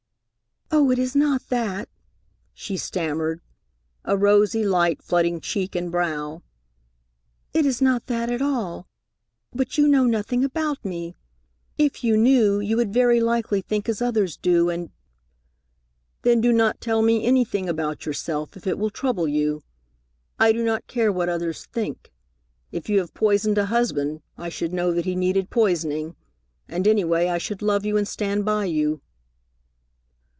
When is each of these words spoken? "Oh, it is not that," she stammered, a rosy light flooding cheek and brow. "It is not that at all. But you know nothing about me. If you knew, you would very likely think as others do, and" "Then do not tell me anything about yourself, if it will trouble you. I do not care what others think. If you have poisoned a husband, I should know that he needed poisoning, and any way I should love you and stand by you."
"Oh, 0.73 0.89
it 0.91 0.97
is 0.99 1.17
not 1.17 1.47
that," 1.49 1.89
she 2.53 2.77
stammered, 2.77 3.41
a 4.05 4.15
rosy 4.17 4.65
light 4.65 5.01
flooding 5.01 5.39
cheek 5.41 5.75
and 5.75 5.91
brow. 5.91 6.43
"It 7.53 7.65
is 7.65 7.81
not 7.81 8.07
that 8.07 8.29
at 8.31 8.41
all. 8.41 8.87
But 9.53 9.77
you 9.77 9.85
know 9.87 10.05
nothing 10.05 10.45
about 10.45 10.83
me. 10.85 11.17
If 11.77 12.05
you 12.05 12.15
knew, 12.17 12.59
you 12.61 12.77
would 12.77 12.93
very 12.93 13.19
likely 13.19 13.61
think 13.61 13.87
as 13.89 14.01
others 14.01 14.37
do, 14.37 14.69
and" 14.69 14.91
"Then 16.23 16.39
do 16.39 16.53
not 16.53 16.79
tell 16.79 17.01
me 17.01 17.25
anything 17.25 17.67
about 17.67 18.05
yourself, 18.05 18.55
if 18.55 18.65
it 18.65 18.77
will 18.77 18.89
trouble 18.89 19.27
you. 19.27 19.63
I 20.39 20.53
do 20.53 20.63
not 20.63 20.87
care 20.87 21.11
what 21.11 21.29
others 21.29 21.65
think. 21.65 22.13
If 22.71 22.87
you 22.89 22.99
have 22.99 23.13
poisoned 23.13 23.57
a 23.57 23.65
husband, 23.65 24.21
I 24.37 24.47
should 24.47 24.71
know 24.73 24.93
that 24.93 25.05
he 25.05 25.15
needed 25.17 25.49
poisoning, 25.49 26.15
and 26.69 26.87
any 26.87 27.03
way 27.03 27.29
I 27.29 27.37
should 27.37 27.61
love 27.61 27.85
you 27.85 27.97
and 27.97 28.07
stand 28.07 28.45
by 28.45 28.65
you." 28.65 29.01